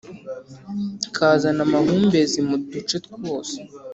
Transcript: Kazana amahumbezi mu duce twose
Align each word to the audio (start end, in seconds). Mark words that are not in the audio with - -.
Kazana 1.15 1.61
amahumbezi 1.67 2.39
mu 2.47 2.55
duce 2.71 2.97
twose 3.05 3.55